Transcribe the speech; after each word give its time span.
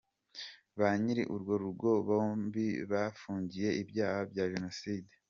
Banyiri 0.79 1.23
urwo 1.33 1.53
rugo 1.63 1.89
bombi 2.07 2.65
bafungiye 2.91 3.69
ibyaha 3.81 4.19
bya 4.31 4.45
Jenoside. 4.53 5.11